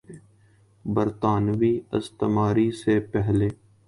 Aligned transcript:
برطانوی 0.85 1.73
استعماری 1.91 2.69
سے 2.81 2.99
پہلے 3.11 3.49